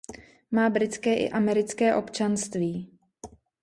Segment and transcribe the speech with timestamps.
[0.51, 2.99] Má britské i americké občanství.